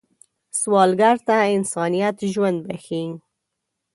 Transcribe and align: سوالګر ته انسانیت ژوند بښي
سوالګر 0.59 1.15
ته 1.27 1.35
انسانیت 1.57 2.17
ژوند 2.31 2.57
بښي 2.65 3.03